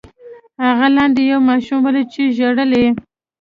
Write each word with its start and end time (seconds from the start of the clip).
هغه 0.65 0.87
لاندې 0.95 1.21
یو 1.31 1.39
ماشوم 1.49 1.79
ولید 1.83 2.07
چې 2.13 2.23
ژړل 2.37 2.71
یې. 2.81 2.89